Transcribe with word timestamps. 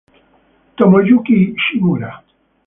Tomoyuki 0.77 1.37
Shimura 1.63 2.09